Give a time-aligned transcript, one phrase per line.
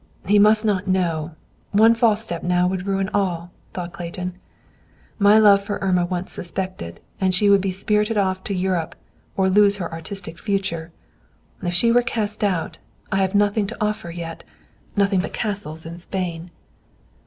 [0.25, 1.35] "He must not know.
[1.73, 4.33] One false step now would ruin all," thought Clayton.
[5.19, 8.95] "My love for Irma once suspected, and she would be spirited off to Europe
[9.37, 10.91] or lose her artistic future.
[11.61, 12.79] If she were cast out,
[13.11, 14.43] I have nothing to offer yet,
[14.95, 16.49] nothing but castles in Spain."